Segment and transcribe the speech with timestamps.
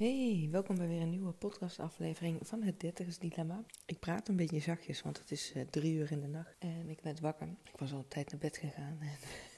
[0.00, 3.64] Hey, welkom bij weer een nieuwe podcastaflevering van het Dertigers Dilemma.
[3.86, 6.88] Ik praat een beetje zachtjes, want het is uh, drie uur in de nacht en
[6.88, 7.48] ik ben wakker.
[7.72, 8.98] Ik was al op tijd naar bed gegaan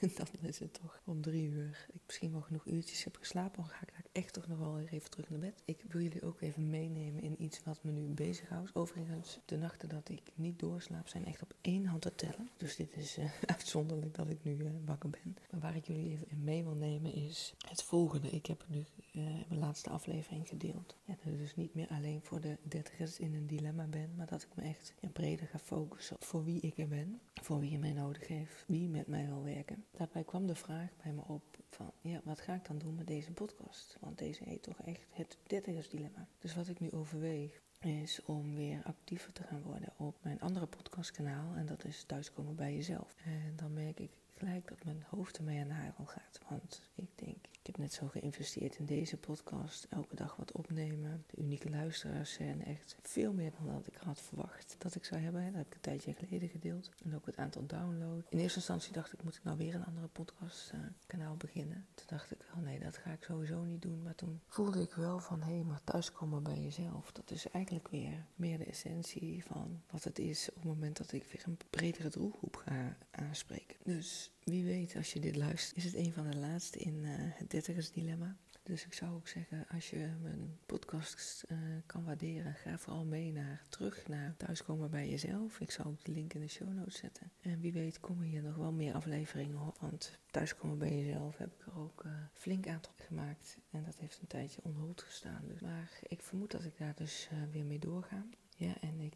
[0.01, 1.85] en dan is het toch om drie uur.
[1.93, 4.75] Ik misschien wel genoeg uurtjes heb geslapen, dan ga ik daar echt toch nog wel
[4.75, 5.61] weer even terug naar bed.
[5.65, 8.75] Ik wil jullie ook even meenemen in iets wat me nu bezighoudt.
[8.75, 12.49] Overigens, de nachten dat ik niet doorslaap zijn echt op één hand te tellen.
[12.57, 15.37] Dus dit is uh, uitzonderlijk dat ik nu uh, wakker ben.
[15.51, 18.29] Maar waar ik jullie even mee wil nemen is het volgende.
[18.29, 20.95] Ik heb nu mijn laatste aflevering gedeeld.
[21.05, 24.27] Ja, dat ik dus niet meer alleen voor de dertigers in een dilemma ben, maar
[24.27, 27.71] dat ik me echt breder ga focussen op voor wie ik er ben, voor wie
[27.71, 29.85] je mij nodig heeft, wie met mij wil werken.
[29.91, 33.07] Daarbij kwam de vraag bij me op van, ja, wat ga ik dan doen met
[33.07, 33.97] deze podcast?
[34.03, 36.27] Want deze heet toch echt het dertigersdilemma.
[36.39, 40.65] Dus wat ik nu overweeg, is om weer actiever te gaan worden op mijn andere
[40.65, 41.55] podcastkanaal.
[41.55, 43.15] En dat is Thuiskomen bij Jezelf.
[43.25, 46.39] En dan merk ik gelijk dat mijn hoofd ermee aan de hagel gaat.
[46.49, 49.87] Want ik denk, ik heb net zo geïnvesteerd in deze podcast.
[49.89, 51.23] Elke dag wat opnemen.
[51.27, 55.21] De unieke luisteraars zijn echt veel meer dan dat ik had verwacht dat ik zou
[55.21, 55.45] hebben.
[55.45, 56.89] Dat heb ik een tijdje geleden gedeeld.
[57.03, 58.29] En ook het aantal downloads.
[58.29, 61.85] In eerste instantie dacht ik, moet ik nou weer een andere podcastkanaal beginnen?
[61.93, 64.01] Toen dacht ik wel, nee, dat ga ik sowieso niet doen.
[64.01, 67.11] Maar toen voelde ik wel van, hé, hey, maar thuiskomen bij jezelf.
[67.11, 71.11] Dat is eigenlijk weer meer de essentie van wat het is op het moment dat
[71.11, 73.77] ik weer een bredere doelgroep ga aanspreken.
[73.83, 77.09] Dus wie weet, als je dit luistert, is het een van de laatste in uh,
[77.15, 78.37] het dertigersdilemma.
[78.63, 83.31] Dus ik zou ook zeggen, als je mijn podcast uh, kan waarderen, ga vooral mee
[83.31, 85.59] naar, terug naar thuiskomen bij jezelf.
[85.59, 87.31] Ik zal ook de link in de show notes zetten.
[87.41, 89.77] En wie weet komen hier nog wel meer afleveringen op.
[89.79, 93.57] Want thuiskomen bij jezelf heb ik er ook uh, flink aantal gemaakt.
[93.71, 95.41] En dat heeft een tijdje onhold gestaan.
[95.47, 95.59] Dus.
[95.59, 98.25] Maar ik vermoed dat ik daar dus weer mee doorga.
[98.55, 99.15] Ja, en ik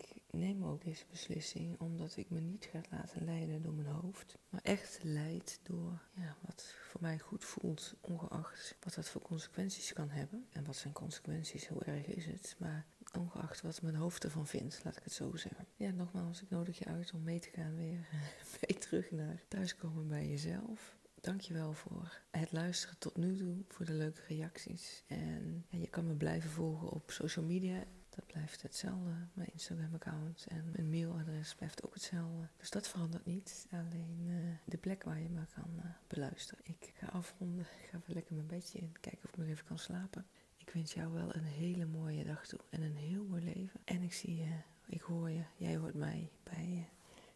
[0.87, 5.59] deze beslissing omdat ik me niet ga laten leiden door mijn hoofd, maar echt leid
[5.63, 10.47] door ja, wat voor mij goed voelt, ongeacht wat dat voor consequenties kan hebben.
[10.51, 12.85] En wat zijn consequenties, hoe erg is het, maar
[13.17, 15.67] ongeacht wat mijn hoofd ervan vindt, laat ik het zo zeggen.
[15.75, 18.07] Ja, nogmaals, ik nodig je uit om mee te gaan weer
[18.67, 20.97] mee terug naar thuiskomen bij jezelf.
[21.21, 25.03] Dankjewel voor het luisteren tot nu toe, voor de leuke reacties.
[25.07, 27.83] En ja, je kan me blijven volgen op social media
[28.17, 29.11] dat blijft hetzelfde.
[29.33, 32.47] Mijn Instagram-account en mijn mailadres blijft ook hetzelfde.
[32.57, 33.67] Dus dat verandert niet.
[33.71, 36.65] Alleen uh, de plek waar je me kan uh, beluisteren.
[36.65, 37.65] Ik ga afronden.
[37.65, 38.95] Ga even lekker mijn bedje in.
[38.99, 40.25] Kijken of ik nog even kan slapen.
[40.57, 42.59] Ik wens jou wel een hele mooie dag toe.
[42.69, 43.79] En een heel mooi leven.
[43.83, 46.89] En ik zie je, ik hoor je, jij hoort mij bij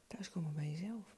[0.08, 1.16] thuiskomen bij jezelf.